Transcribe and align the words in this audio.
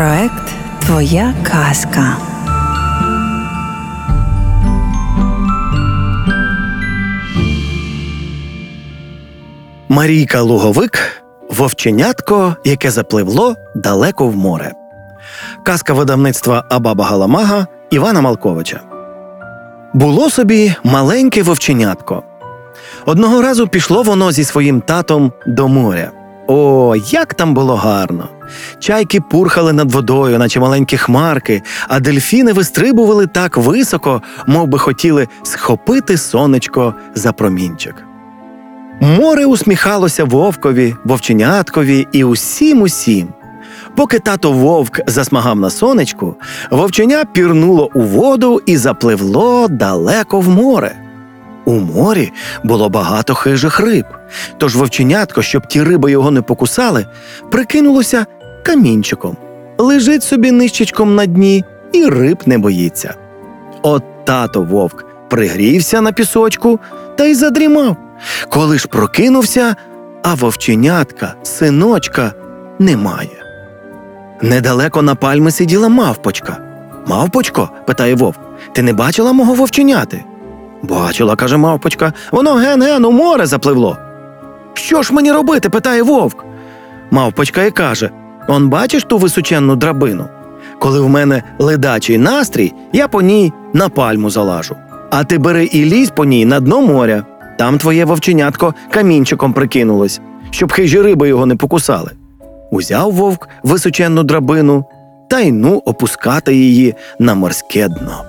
Проект 0.00 0.54
Твоя 0.86 1.34
казка. 1.42 2.16
Марійка 9.88 10.40
Луговик 10.40 11.22
вовченятко, 11.50 12.56
яке 12.64 12.90
запливло 12.90 13.54
далеко 13.74 14.26
в 14.26 14.36
море. 14.36 14.72
Казка 15.62 15.92
видавництва 15.92 16.64
Абаба 16.70 17.04
Галамага 17.04 17.66
Івана 17.90 18.20
Малковича. 18.20 18.80
Було 19.94 20.30
собі 20.30 20.74
маленьке 20.84 21.42
вовченятко. 21.42 22.22
Одного 23.06 23.42
разу 23.42 23.68
пішло 23.68 24.02
воно 24.02 24.32
зі 24.32 24.44
своїм 24.44 24.80
татом 24.80 25.32
до 25.46 25.68
моря. 25.68 26.10
О, 26.46 26.94
як 27.10 27.34
там 27.34 27.54
було 27.54 27.76
гарно! 27.76 28.28
Чайки 28.78 29.20
пурхали 29.20 29.72
над 29.72 29.92
водою, 29.92 30.38
наче 30.38 30.60
маленькі 30.60 30.96
хмарки, 30.96 31.62
а 31.88 32.00
дельфіни 32.00 32.52
вистрибували 32.52 33.26
так 33.26 33.56
високо, 33.56 34.22
мов 34.46 34.68
би 34.68 34.78
хотіли 34.78 35.28
схопити 35.42 36.16
сонечко 36.16 36.94
за 37.14 37.32
промінчик. 37.32 37.94
Море 39.00 39.46
усміхалося 39.46 40.24
вовкові, 40.24 40.94
вовченяткові 41.04 42.06
і 42.12 42.24
усім 42.24 42.82
усім. 42.82 43.28
Поки 43.96 44.18
тато 44.18 44.52
вовк 44.52 45.00
засмагав 45.06 45.56
на 45.56 45.70
сонечку, 45.70 46.36
вовченя 46.70 47.24
пірнуло 47.24 47.90
у 47.94 48.00
воду 48.00 48.60
і 48.66 48.76
запливло 48.76 49.68
далеко 49.68 50.40
в 50.40 50.48
море. 50.48 50.96
У 51.64 51.72
морі 51.72 52.32
було 52.64 52.88
багато 52.88 53.34
хижих 53.34 53.80
риб, 53.80 54.04
тож 54.58 54.76
вовченятко, 54.76 55.42
щоб 55.42 55.66
ті 55.66 55.82
риби 55.82 56.10
його 56.10 56.30
не 56.30 56.42
покусали, 56.42 57.06
прикинулося 57.50 58.26
камінчиком, 58.62 59.36
лежить 59.78 60.22
собі 60.22 60.50
нищечком 60.50 61.14
на 61.14 61.26
дні 61.26 61.64
і 61.92 62.04
риб 62.04 62.38
не 62.46 62.58
боїться. 62.58 63.14
От 63.82 64.24
тато 64.24 64.62
вовк 64.62 65.04
пригрівся 65.28 66.00
на 66.00 66.12
пісочку 66.12 66.80
та 67.16 67.24
й 67.24 67.34
задрімав. 67.34 67.96
Коли 68.48 68.78
ж 68.78 68.88
прокинувся, 68.88 69.76
а 70.22 70.34
вовченятка, 70.34 71.34
синочка, 71.42 72.32
немає. 72.78 73.44
Недалеко 74.42 75.02
на 75.02 75.14
пальми 75.14 75.50
сиділа 75.50 75.88
мавпочка. 75.88 76.56
Мавпочко, 77.06 77.70
питає 77.86 78.14
вовк, 78.14 78.40
ти 78.72 78.82
не 78.82 78.92
бачила 78.92 79.32
мого 79.32 79.54
вовченяти? 79.54 80.24
Бачила, 80.82 81.36
каже 81.36 81.56
мавпочка, 81.56 82.12
воно 82.32 82.54
ген-ген 82.54 83.04
у 83.04 83.12
море 83.12 83.46
запливло. 83.46 83.96
Що 84.74 85.02
ж 85.02 85.14
мені 85.14 85.32
робити? 85.32 85.68
питає 85.68 86.02
вовк. 86.02 86.44
Мавпочка 87.10 87.62
і 87.62 87.70
каже: 87.70 88.10
Он 88.48 88.68
бачиш 88.68 89.04
ту 89.04 89.18
височенну 89.18 89.76
драбину? 89.76 90.28
Коли 90.80 91.00
в 91.00 91.08
мене 91.08 91.42
ледачий 91.58 92.18
настрій, 92.18 92.72
я 92.92 93.08
по 93.08 93.22
ній 93.22 93.52
на 93.72 93.88
пальму 93.88 94.30
залажу. 94.30 94.76
А 95.10 95.24
ти 95.24 95.38
бери 95.38 95.64
і 95.64 95.84
лізь 95.84 96.10
по 96.10 96.24
ній 96.24 96.44
на 96.44 96.60
дно 96.60 96.80
моря. 96.82 97.24
Там 97.58 97.78
твоє 97.78 98.04
вовченятко 98.04 98.74
камінчиком 98.90 99.52
прикинулось, 99.52 100.20
щоб 100.50 100.72
хижі 100.72 101.02
риби 101.02 101.28
його 101.28 101.46
не 101.46 101.56
покусали. 101.56 102.10
Узяв 102.70 103.12
вовк 103.12 103.48
височенну 103.62 104.22
драбину 104.22 104.84
та 105.30 105.40
й 105.40 105.52
ну 105.52 105.82
опускати 105.84 106.54
її 106.54 106.94
на 107.18 107.34
морське 107.34 107.88
дно. 107.88 108.24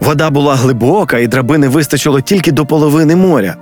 Вода 0.00 0.30
була 0.30 0.54
глибока, 0.54 1.18
і 1.18 1.26
драбини 1.26 1.68
вистачило 1.68 2.20
тільки 2.20 2.52
до 2.52 2.66
половини 2.66 3.16
моря. 3.16 3.56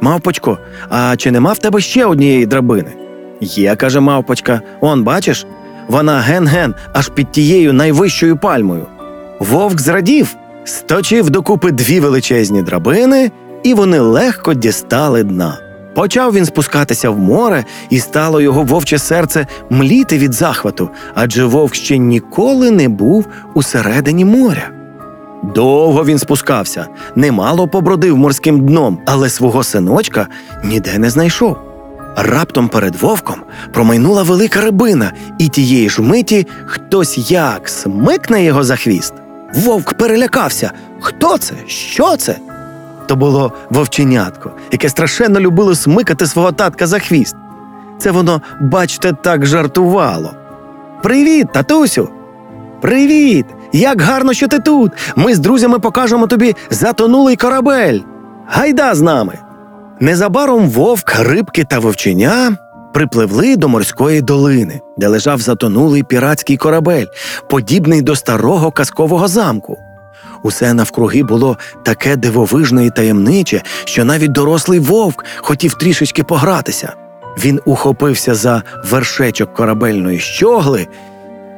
Мавпочко, 0.00 0.58
а 0.88 1.16
чи 1.16 1.30
нема 1.30 1.52
в 1.52 1.58
тебе 1.58 1.80
ще 1.80 2.06
однієї 2.06 2.46
драбини? 2.46 3.07
Є, 3.40 3.76
каже 3.76 4.00
мавпочка, 4.00 4.60
он 4.80 5.02
бачиш, 5.02 5.46
вона 5.88 6.20
ген-ген 6.20 6.74
аж 6.92 7.08
під 7.08 7.32
тією 7.32 7.72
найвищою 7.72 8.36
пальмою. 8.36 8.86
Вовк 9.38 9.80
зрадів, 9.80 10.36
сточив 10.64 11.30
докупи 11.30 11.70
дві 11.70 12.00
величезні 12.00 12.62
драбини, 12.62 13.30
і 13.62 13.74
вони 13.74 14.00
легко 14.00 14.54
дістали 14.54 15.22
дна. 15.22 15.58
Почав 15.94 16.34
він 16.34 16.46
спускатися 16.46 17.10
в 17.10 17.18
море, 17.18 17.64
і 17.90 17.98
стало 17.98 18.40
його 18.40 18.62
вовче 18.62 18.98
серце 18.98 19.46
мліти 19.70 20.18
від 20.18 20.32
захвату, 20.32 20.90
адже 21.14 21.44
вовк 21.44 21.74
ще 21.74 21.98
ніколи 21.98 22.70
не 22.70 22.88
був 22.88 23.26
усередині 23.54 24.24
моря. 24.24 24.70
Довго 25.54 26.04
він 26.04 26.18
спускався, 26.18 26.86
немало 27.16 27.68
побродив 27.68 28.16
морським 28.16 28.66
дном, 28.66 28.98
але 29.06 29.28
свого 29.28 29.62
синочка 29.64 30.26
ніде 30.64 30.98
не 30.98 31.10
знайшов. 31.10 31.67
Раптом 32.20 32.68
перед 32.68 32.96
вовком 32.96 33.36
промайнула 33.72 34.22
велика 34.22 34.60
рибина, 34.60 35.12
і 35.38 35.48
тієї 35.48 35.88
ж 35.88 36.02
миті 36.02 36.46
хтось 36.66 37.30
як 37.30 37.68
смикне 37.68 38.44
його 38.44 38.64
за 38.64 38.76
хвіст. 38.76 39.14
Вовк 39.54 39.94
перелякався. 39.94 40.72
Хто 41.00 41.38
це? 41.38 41.54
Що 41.66 42.16
це? 42.16 42.38
То 43.06 43.16
було 43.16 43.52
вовченятко, 43.70 44.52
яке 44.72 44.88
страшенно 44.88 45.40
любило 45.40 45.74
смикати 45.74 46.26
свого 46.26 46.52
татка 46.52 46.86
за 46.86 46.98
хвіст. 46.98 47.36
Це 47.98 48.10
воно, 48.10 48.42
бачте, 48.60 49.12
так 49.12 49.46
жартувало. 49.46 50.30
Привіт, 51.02 51.46
татусю! 51.52 52.08
Привіт! 52.80 53.46
Як 53.72 54.00
гарно, 54.00 54.32
що 54.32 54.48
ти 54.48 54.58
тут! 54.58 54.92
Ми 55.16 55.34
з 55.34 55.38
друзями 55.38 55.78
покажемо 55.78 56.26
тобі 56.26 56.56
затонулий 56.70 57.36
корабель. 57.36 58.00
Гайда 58.46 58.94
з 58.94 59.00
нами! 59.00 59.38
Незабаром 60.00 60.68
вовк, 60.70 61.14
рибки 61.18 61.64
та 61.64 61.78
вовченя 61.78 62.56
припливли 62.94 63.56
до 63.56 63.68
морської 63.68 64.20
долини, 64.20 64.80
де 64.96 65.08
лежав 65.08 65.40
затонулий 65.40 66.02
піратський 66.02 66.56
корабель, 66.56 67.06
подібний 67.50 68.02
до 68.02 68.16
старого 68.16 68.70
казкового 68.70 69.28
замку. 69.28 69.78
Усе 70.42 70.74
навкруги 70.74 71.22
було 71.22 71.58
таке 71.84 72.16
дивовижне 72.16 72.86
і 72.86 72.90
таємниче, 72.90 73.62
що 73.84 74.04
навіть 74.04 74.32
дорослий 74.32 74.80
вовк 74.80 75.24
хотів 75.36 75.74
трішечки 75.74 76.22
погратися. 76.22 76.94
Він 77.44 77.60
ухопився 77.64 78.34
за 78.34 78.62
вершечок 78.90 79.54
корабельної 79.54 80.18
щогли. 80.18 80.86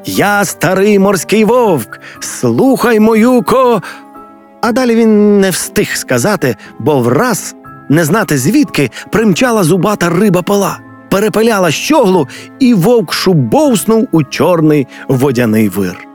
Я 0.05 0.45
старий 0.45 0.99
морський 0.99 1.45
вовк, 1.45 2.01
слухай 2.21 3.01
мою 3.01 3.43
ко. 3.43 3.83
А 4.61 4.73
далі 4.73 4.95
він 4.95 5.41
не 5.41 5.51
встиг 5.51 5.97
сказати, 5.97 6.57
бо 6.79 7.01
враз, 7.01 7.55
не 7.91 8.05
знати 8.05 8.39
звідки, 8.39 8.91
примчала 9.11 9.65
зубата 9.65 10.09
риба 10.09 10.43
пила, 10.43 10.79
перепиляла 11.11 11.71
щоглу, 11.71 12.29
і 12.59 12.75
вовк 12.75 13.13
шубовснув 13.13 14.09
у 14.13 14.23
чорний 14.23 14.87
водяний 15.09 15.69
вир. 15.69 16.07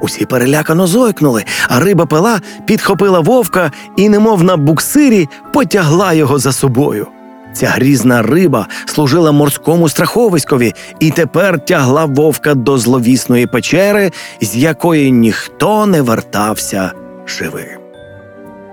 Усі 0.00 0.26
перелякано 0.26 0.86
зойкнули, 0.86 1.44
а 1.68 1.80
риба 1.80 2.06
пила 2.06 2.40
підхопила 2.66 3.20
вовка 3.20 3.72
і, 3.96 4.08
немов 4.08 4.42
на 4.42 4.56
буксирі, 4.56 5.28
потягла 5.52 6.12
його 6.12 6.38
за 6.38 6.52
собою. 6.52 7.06
Ця 7.52 7.66
грізна 7.66 8.22
риба 8.22 8.66
служила 8.86 9.32
морському 9.32 9.88
страховиськові 9.88 10.74
і 11.00 11.10
тепер 11.10 11.64
тягла 11.64 12.04
вовка 12.04 12.54
до 12.54 12.78
зловісної 12.78 13.46
печери, 13.46 14.12
з 14.40 14.56
якої 14.56 15.12
ніхто 15.12 15.86
не 15.86 16.02
вертався 16.02 16.92
живим. 17.26 17.79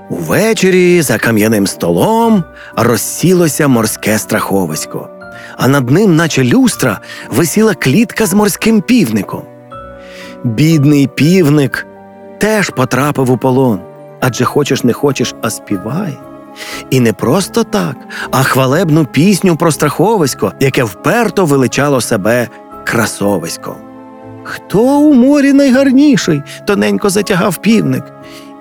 Увечері 0.10 1.02
за 1.02 1.18
кам'яним 1.18 1.68
столом 1.68 2.44
розсілося 2.76 3.68
морське 3.68 4.18
страховисько, 4.18 5.10
а 5.58 5.68
над 5.68 5.90
ним, 5.90 6.16
наче 6.16 6.44
люстра, 6.44 7.00
висіла 7.30 7.74
клітка 7.74 8.26
з 8.26 8.34
морським 8.34 8.82
півником. 8.82 9.44
Бідний 10.44 11.08
півник 11.08 11.88
теж 12.38 12.70
потрапив 12.70 13.32
у 13.32 13.38
полон, 13.38 13.80
адже 14.20 14.46
хочеш 14.46 14.84
не 14.84 14.94
хочеш, 14.94 15.36
а 15.42 15.50
співай. 15.50 16.18
І 16.90 17.00
не 17.00 17.14
просто 17.14 17.64
так, 17.64 17.96
а 18.32 18.44
хвалебну 18.44 19.06
пісню 19.06 19.56
про 19.56 19.72
страховисько, 19.72 20.54
яке 20.60 20.84
вперто 20.84 21.46
величало 21.46 22.02
себе 22.02 22.48
красовиськом. 22.86 23.76
Хто 24.44 24.82
у 25.00 25.14
морі 25.14 25.54
найгарніший? 25.54 26.42
тоненько 26.66 27.10
затягав 27.10 27.58
півник. 27.58 28.04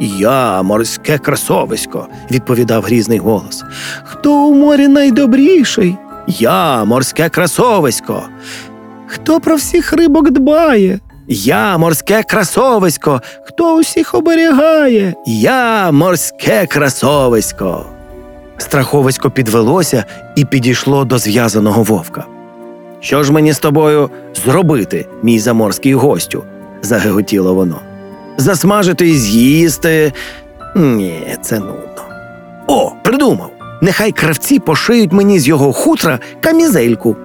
Я, 0.00 0.62
морське 0.62 1.18
красовисько, 1.18 2.08
відповідав 2.30 2.82
грізний 2.82 3.18
голос. 3.18 3.64
Хто 4.04 4.32
у 4.32 4.54
морі 4.54 4.88
найдобріший? 4.88 5.96
Я, 6.26 6.84
морське 6.84 7.28
красовисько. 7.28 8.22
Хто 9.06 9.40
про 9.40 9.56
всіх 9.56 9.92
рибок 9.92 10.30
дбає? 10.30 11.00
Я 11.28 11.78
морське 11.78 12.22
красовисько. 12.22 13.22
Хто 13.44 13.76
усіх 13.76 14.14
оберігає? 14.14 15.14
Я 15.26 15.90
морське 15.92 16.66
красовисько. 16.66 17.86
Страховисько 18.58 19.30
підвелося 19.30 20.04
і 20.36 20.44
підійшло 20.44 21.04
до 21.04 21.18
зв'язаного 21.18 21.82
вовка. 21.82 22.24
Що 23.00 23.22
ж 23.22 23.32
мені 23.32 23.52
з 23.52 23.58
тобою 23.58 24.10
зробити, 24.44 25.06
мій 25.22 25.38
заморський 25.38 25.94
гостю? 25.94 26.44
загиготіло 26.82 27.54
воно. 27.54 27.80
Засмажити 28.36 29.08
і 29.08 29.14
з'їсти. 29.14 30.12
Ні, 30.76 31.36
це 31.42 31.58
нудно. 31.58 32.02
О, 32.66 32.92
придумав. 33.04 33.50
Нехай 33.82 34.12
кравці 34.12 34.58
пошиють 34.58 35.12
мені 35.12 35.38
з 35.38 35.48
його 35.48 35.72
хутра 35.72 36.18
камізельку. 36.40 37.16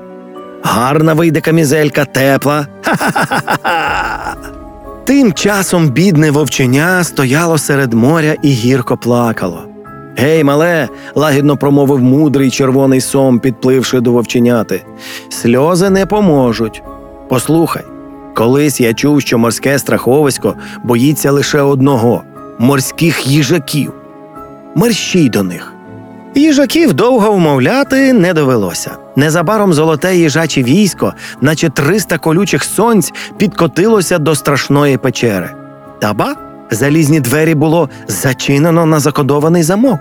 Гарна 0.63 1.13
вийде 1.13 1.41
камізелька, 1.41 2.05
тепла. 2.05 2.67
Ха-ха-ха-ха! 2.83 4.35
Тим 5.03 5.33
часом 5.33 5.89
бідне 5.89 6.31
вовченя 6.31 7.03
стояло 7.03 7.57
серед 7.57 7.93
моря 7.93 8.35
і 8.41 8.49
гірко 8.49 8.97
плакало. 8.97 9.63
Гей, 10.17 10.43
мале, 10.43 10.89
лагідно 11.15 11.57
промовив 11.57 11.99
мудрий 12.01 12.51
червоний 12.51 13.01
сом, 13.01 13.39
підпливши 13.39 13.99
до 13.99 14.11
вовченяти. 14.11 14.83
Сльози 15.29 15.89
не 15.89 16.05
поможуть. 16.05 16.83
Послухай, 17.29 17.83
колись 18.41 18.81
я 18.81 18.93
чув, 18.93 19.21
що 19.21 19.37
морське 19.37 19.79
страховисько 19.79 20.55
боїться 20.83 21.31
лише 21.31 21.61
одного 21.61 22.23
морських 22.59 23.27
їжаків. 23.27 23.93
Мерщій 24.75 25.29
до 25.29 25.43
них. 25.43 25.73
Їжаків 26.35 26.93
довго 26.93 27.31
вмовляти 27.31 28.13
не 28.13 28.33
довелося. 28.33 28.91
Незабаром 29.15 29.73
золоте 29.73 30.15
їжаче 30.15 30.63
військо, 30.63 31.13
наче 31.41 31.69
300 31.69 32.17
колючих 32.17 32.63
сонць, 32.63 33.13
підкотилося 33.37 34.17
до 34.17 34.35
страшної 34.35 34.97
печери. 34.97 35.49
Та 35.99 36.13
ба, 36.13 36.35
залізні 36.71 37.19
двері 37.19 37.55
було 37.55 37.89
зачинено 38.07 38.85
на 38.85 38.99
закодований 38.99 39.63
замок. 39.63 39.99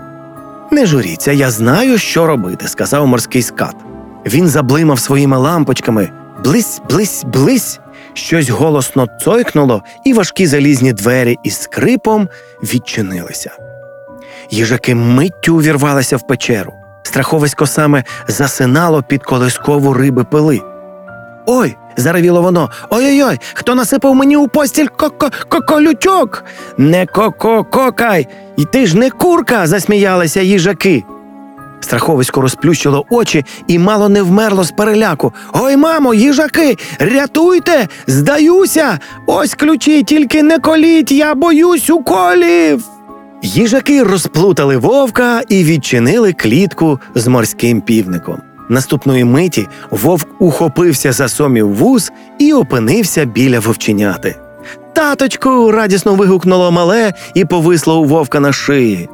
Не 0.71 0.85
журіться, 0.85 1.31
я 1.31 1.51
знаю, 1.51 1.97
що 1.97 2.27
робити, 2.27 2.67
сказав 2.67 3.07
морський 3.07 3.41
скат. 3.41 3.75
Він 4.25 4.47
заблимав 4.47 4.99
своїми 4.99 5.37
лампочками. 5.37 6.09
Блись, 6.43 6.81
блись, 6.89 7.23
блись. 7.33 7.79
Щось 8.13 8.49
голосно 8.49 9.07
цойкнуло, 9.21 9.83
і 10.05 10.13
важкі 10.13 10.47
залізні 10.47 10.93
двері 10.93 11.37
із 11.43 11.61
скрипом 11.61 12.29
відчинилися. 12.63 13.51
Їжаки 14.49 14.95
миттю 14.95 15.55
увірвалися 15.55 16.17
в 16.17 16.27
печеру. 16.27 16.73
Страховисько 17.03 17.67
саме 17.67 18.03
засинало 18.27 19.03
під 19.03 19.23
колискову 19.23 19.93
риби 19.93 20.23
пили. 20.23 20.61
Ой, 21.45 21.75
заревіло 21.97 22.41
воно. 22.41 22.69
Ой-ой-ой, 22.89 23.39
хто 23.53 23.75
насипав 23.75 24.15
мені 24.15 24.37
у 24.37 24.47
постіль 24.47 24.87
ко-ко-ко-колючок? 24.87 26.43
Не 26.77 27.05
ко-ко-кокай, 27.05 28.27
і 28.57 28.65
ти 28.65 28.85
ж 28.85 28.97
не 28.97 29.09
курка, 29.09 29.67
засміялися 29.67 30.41
їжаки. 30.41 31.03
Страховисько 31.81 32.41
розплющило 32.41 33.05
очі 33.09 33.45
і 33.67 33.79
мало 33.79 34.09
не 34.09 34.21
вмерло 34.21 34.63
з 34.63 34.71
переляку. 34.71 35.33
Ой, 35.53 35.77
мамо, 35.77 36.13
їжаки, 36.13 36.77
рятуйте, 36.99 37.87
здаюся. 38.07 38.99
Ось 39.27 39.53
ключі, 39.53 40.03
тільки 40.03 40.43
не 40.43 40.59
коліть, 40.59 41.11
я 41.11 41.35
боюсь 41.35 41.89
уколів. 41.89 42.83
Їжаки 43.43 44.03
розплутали 44.03 44.77
вовка 44.77 45.41
і 45.49 45.63
відчинили 45.63 46.33
клітку 46.33 46.99
з 47.15 47.27
морським 47.27 47.81
півником. 47.81 48.37
Наступної 48.69 49.23
миті 49.23 49.67
вовк 49.91 50.27
ухопився 50.39 51.11
за 51.11 51.27
сомів 51.27 51.75
вуз 51.75 52.11
і 52.39 52.53
опинився 52.53 53.25
біля 53.25 53.59
вовченяти. 53.59 54.35
Таточку. 54.93 55.71
радісно 55.71 56.15
вигукнуло 56.15 56.71
мале 56.71 57.13
і 57.33 57.45
повисло 57.45 57.99
у 57.99 58.05
вовка 58.05 58.39
на 58.39 58.53
шиї. 58.53 59.09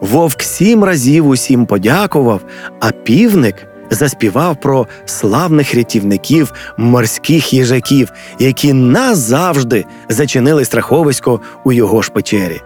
Вовк 0.00 0.42
сім 0.42 0.84
разів 0.84 1.26
усім 1.26 1.66
подякував, 1.66 2.40
а 2.80 2.90
півник 2.90 3.66
заспівав 3.90 4.56
про 4.60 4.86
славних 5.04 5.74
рятівників 5.74 6.52
морських 6.76 7.52
їжаків, 7.52 8.12
які 8.38 8.72
назавжди 8.72 9.84
зачинили 10.08 10.64
страховисько 10.64 11.40
у 11.64 11.72
його 11.72 12.02
ж 12.02 12.10
печері. 12.10 12.60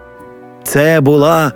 Це 0.63 1.01
була 1.01 1.51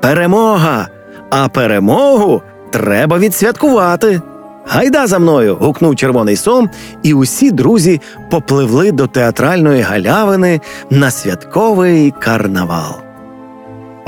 перемога, 0.00 0.88
а 1.30 1.48
перемогу 1.48 2.42
треба 2.70 3.18
відсвяткувати. 3.18 4.20
Гайда 4.66 5.06
за 5.06 5.18
мною. 5.18 5.56
гукнув 5.60 5.96
червоний 5.96 6.36
сом, 6.36 6.70
і 7.02 7.14
усі 7.14 7.50
друзі 7.50 8.00
попливли 8.30 8.92
до 8.92 9.06
театральної 9.06 9.82
галявини 9.82 10.60
на 10.90 11.10
святковий 11.10 12.10
карнавал. 12.10 13.07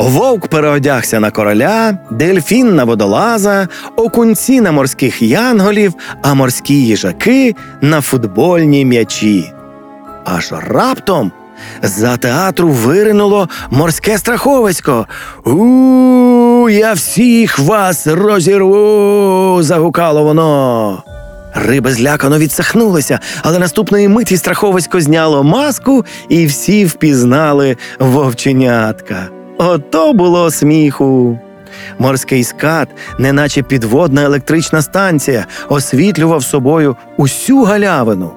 Вовк 0.00 0.48
переодягся 0.48 1.20
на 1.20 1.30
короля, 1.30 1.98
дельфін 2.10 2.74
на 2.74 2.84
водолаза, 2.84 3.68
окунці 3.96 4.60
на 4.60 4.72
морських 4.72 5.22
янголів, 5.22 5.94
а 6.22 6.34
морські 6.34 6.74
їжаки 6.74 7.54
на 7.80 8.00
футбольні 8.00 8.84
м'ячі. 8.84 9.52
Аж 10.24 10.52
раптом 10.68 11.32
за 11.82 12.16
театру 12.16 12.68
виринуло 12.68 13.48
морське 13.70 14.18
страховисько. 14.18 15.06
У, 15.44 16.68
я 16.70 16.92
всіх 16.92 17.58
вас 17.58 18.06
розірву. 18.06 19.58
загукало 19.62 20.22
воно. 20.22 21.02
Риби 21.54 21.92
злякано 21.92 22.38
відсахнулися, 22.38 23.20
але 23.42 23.58
наступної 23.58 24.08
миті 24.08 24.36
страховисько 24.36 25.00
зняло 25.00 25.44
маску, 25.44 26.04
і 26.28 26.46
всі 26.46 26.84
впізнали 26.84 27.76
вовченятка. 27.98 29.39
Ото 29.62 30.12
було 30.12 30.50
сміху. 30.50 31.38
Морський 31.98 32.44
скат, 32.44 32.88
неначе 33.18 33.62
підводна 33.62 34.22
електрична 34.22 34.82
станція, 34.82 35.46
освітлював 35.68 36.44
собою 36.44 36.96
усю 37.16 37.62
галявину. 37.62 38.30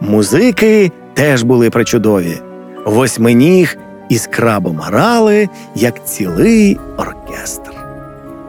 Музики 0.00 0.92
теж 1.14 1.42
були 1.42 1.70
причудові. 1.70 2.40
Восьминіг 2.86 3.78
із 4.08 4.26
крабом 4.26 4.80
грали, 4.80 5.48
як 5.74 6.06
цілий 6.06 6.78
оркестр. 6.98 7.70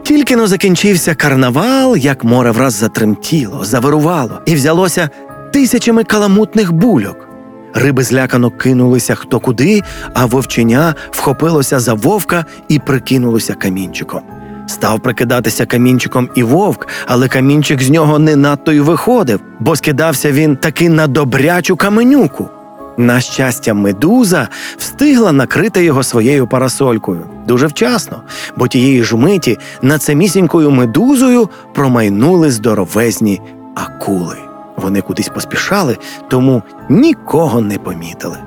Тільки 0.02 0.36
но 0.36 0.46
закінчився 0.46 1.14
карнавал, 1.14 1.96
як 1.96 2.24
море 2.24 2.50
враз 2.50 2.74
затремтіло, 2.74 3.64
завирувало 3.64 4.40
і 4.46 4.54
взялося 4.54 5.10
тисячами 5.52 6.04
каламутних 6.04 6.72
бульок. 6.72 7.31
Риби 7.74 8.02
злякано 8.02 8.50
кинулися 8.50 9.14
хто 9.14 9.40
куди, 9.40 9.82
а 10.14 10.26
вовченя 10.26 10.94
вхопилося 11.10 11.80
за 11.80 11.94
вовка 11.94 12.44
і 12.68 12.78
прикинулося 12.78 13.54
камінчиком. 13.54 14.20
Став 14.66 15.00
прикидатися 15.00 15.66
камінчиком 15.66 16.28
і 16.34 16.42
вовк, 16.42 16.88
але 17.06 17.28
камінчик 17.28 17.82
з 17.82 17.90
нього 17.90 18.18
не 18.18 18.36
надто 18.36 18.72
й 18.72 18.80
виходив, 18.80 19.40
бо 19.60 19.76
скидався 19.76 20.32
він 20.32 20.56
таки 20.56 20.88
на 20.88 21.06
добрячу 21.06 21.76
каменюку. 21.76 22.48
На 22.96 23.20
щастя, 23.20 23.74
медуза 23.74 24.48
встигла 24.78 25.32
накрити 25.32 25.84
його 25.84 26.02
своєю 26.02 26.46
парасолькою 26.46 27.26
дуже 27.46 27.66
вчасно, 27.66 28.22
бо 28.56 28.68
тієї 28.68 29.02
ж 29.02 29.16
миті 29.16 29.58
над 29.82 30.02
самісінькою 30.02 30.70
медузою 30.70 31.48
промайнули 31.74 32.50
здоровезні 32.50 33.40
акули. 33.74 34.51
Вони 34.76 35.00
кудись 35.00 35.28
поспішали, 35.28 35.98
тому 36.28 36.62
нікого 36.88 37.60
не 37.60 37.78
помітили. 37.78 38.38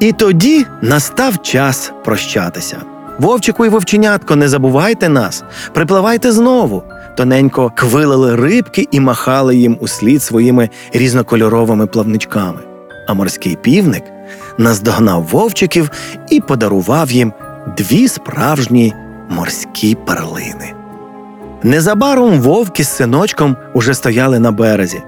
І 0.00 0.12
тоді 0.12 0.66
настав 0.82 1.42
час 1.42 1.92
прощатися. 2.04 2.76
Вовчику 3.18 3.66
і 3.66 3.68
вовченятко, 3.68 4.36
не 4.36 4.48
забувайте 4.48 5.08
нас, 5.08 5.44
припливайте 5.72 6.32
знову. 6.32 6.82
Тоненько 7.16 7.72
квилили 7.74 8.36
рибки 8.36 8.88
і 8.90 9.00
махали 9.00 9.56
їм 9.56 9.76
услід 9.80 10.22
своїми 10.22 10.68
різнокольоровими 10.92 11.86
плавничками. 11.86 12.58
А 13.08 13.14
морський 13.14 13.56
півник 13.56 14.02
наздогнав 14.58 15.22
вовчиків 15.22 15.90
і 16.30 16.40
подарував 16.40 17.10
їм 17.10 17.32
дві 17.78 18.08
справжні 18.08 18.94
морські 19.28 19.94
перлини. 19.94 20.74
Незабаром 21.62 22.40
вовки 22.40 22.84
з 22.84 22.88
синочком 22.88 23.56
уже 23.74 23.94
стояли 23.94 24.38
на 24.38 24.52
березі. 24.52 25.02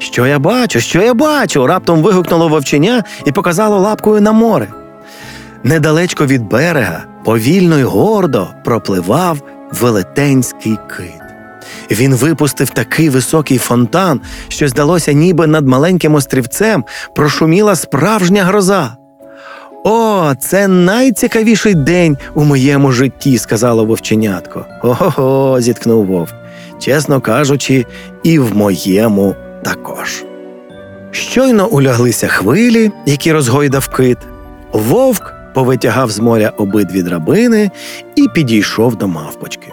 Що 0.00 0.26
я 0.26 0.38
бачу, 0.38 0.80
що 0.80 1.02
я 1.02 1.14
бачу? 1.14 1.66
раптом 1.66 2.02
вигукнуло 2.02 2.48
вовченя 2.48 3.04
і 3.24 3.32
показало 3.32 3.78
лапкою 3.78 4.20
на 4.20 4.32
море. 4.32 4.68
Недалечко 5.64 6.26
від 6.26 6.42
берега 6.42 7.04
повільно 7.24 7.78
й 7.78 7.82
гордо 7.82 8.48
пропливав 8.64 9.38
велетенський 9.72 10.78
кит. 10.96 11.20
Він 11.90 12.14
випустив 12.14 12.70
такий 12.70 13.08
високий 13.08 13.58
фонтан, 13.58 14.20
що 14.48 14.68
здалося, 14.68 15.12
ніби 15.12 15.46
над 15.46 15.68
маленьким 15.68 16.14
острівцем 16.14 16.84
прошуміла 17.14 17.76
справжня 17.76 18.44
гроза. 18.44 18.96
О, 19.84 20.32
це 20.40 20.68
найцікавіший 20.68 21.74
день 21.74 22.16
у 22.34 22.44
моєму 22.44 22.92
житті, 22.92 23.38
сказало 23.38 23.84
вовченятко. 23.84 24.66
Ого, 24.82 25.60
зіткнув 25.60 26.06
вовк. 26.06 26.34
Чесно 26.78 27.20
кажучи, 27.20 27.86
і 28.22 28.38
в 28.38 28.56
моєму 28.56 29.34
також. 29.74 30.24
Щойно 31.10 31.68
уляглися 31.68 32.28
хвилі, 32.28 32.90
які 33.06 33.32
розгойдав 33.32 33.88
кит. 33.88 34.18
Вовк 34.72 35.34
повитягав 35.54 36.10
з 36.10 36.18
моря 36.18 36.52
обидві 36.56 37.02
драбини 37.02 37.70
і 38.16 38.28
підійшов 38.34 38.96
до 38.96 39.08
мавпочки. 39.08 39.72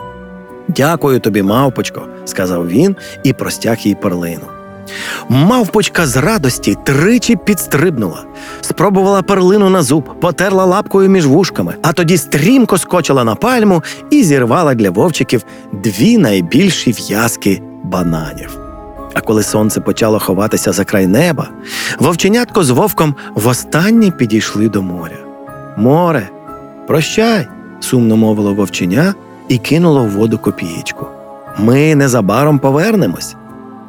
Дякую 0.67 1.19
тобі, 1.19 1.41
мавпочко, 1.41 2.01
сказав 2.25 2.67
він 2.67 2.95
і 3.23 3.33
простяг 3.33 3.77
їй 3.79 3.95
перлину. 3.95 4.45
Мавпочка 5.29 6.07
з 6.07 6.17
радості 6.17 6.77
тричі 6.83 7.35
підстрибнула, 7.35 8.23
спробувала 8.61 9.21
перлину 9.21 9.69
на 9.69 9.81
зуб, 9.81 10.19
потерла 10.19 10.65
лапкою 10.65 11.09
між 11.09 11.25
вушками, 11.25 11.75
а 11.81 11.93
тоді 11.93 12.17
стрімко 12.17 12.77
скочила 12.77 13.23
на 13.23 13.35
пальму 13.35 13.83
і 14.09 14.23
зірвала 14.23 14.73
для 14.73 14.89
вовчиків 14.89 15.45
дві 15.73 16.17
найбільші 16.17 16.91
в'язки 16.91 17.61
бананів. 17.83 18.66
А 19.17 19.21
коли 19.21 19.43
сонце 19.43 19.81
почало 19.81 20.19
ховатися 20.19 20.71
за 20.71 20.85
край 20.85 21.07
неба, 21.07 21.47
вовченятко 21.99 22.63
з 22.63 22.69
вовком 22.69 23.15
востаннє 23.35 24.11
підійшли 24.11 24.69
до 24.69 24.81
моря. 24.81 25.17
Море, 25.77 26.29
прощай, 26.87 27.47
сумно 27.79 28.17
мовило 28.17 28.53
вовченя 28.53 29.13
і 29.47 29.57
кинуло 29.57 30.03
в 30.03 30.09
воду 30.09 30.37
копієчку. 30.37 31.05
Ми 31.59 31.95
незабаром 31.95 32.59
повернемось. 32.59 33.35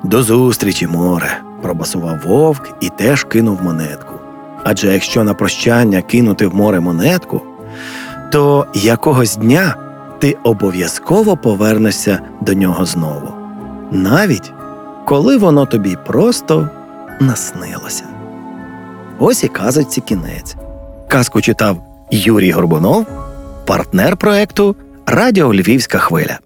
До 0.04 0.22
зустрічі, 0.22 0.86
море, 0.86 1.40
пробасував 1.62 2.18
вовк 2.26 2.68
і 2.80 2.88
теж 2.88 3.24
кинув 3.24 3.62
монетку. 3.62 4.14
Адже 4.64 4.92
якщо 4.92 5.24
на 5.24 5.34
прощання 5.34 6.02
кинути 6.02 6.46
в 6.46 6.54
море 6.54 6.80
монетку, 6.80 7.42
то 8.32 8.66
якогось 8.74 9.36
дня 9.36 9.74
ти 10.18 10.36
обов'язково 10.42 11.36
повернешся 11.36 12.20
до 12.40 12.54
нього 12.54 12.84
знову, 12.84 13.28
навіть 13.90 14.52
коли 15.08 15.36
воно 15.36 15.66
тобі 15.66 15.96
просто 16.06 16.68
наснилося. 17.20 18.04
Ось 19.18 19.44
і 19.44 19.48
казочці 19.48 20.00
кінець. 20.00 20.56
Казку 21.08 21.40
читав 21.40 21.82
Юрій 22.10 22.50
Горбунов, 22.50 23.06
партнер 23.66 24.16
проекту 24.16 24.76
Радіо 25.06 25.54
Львівська 25.54 25.98
хвиля. 25.98 26.38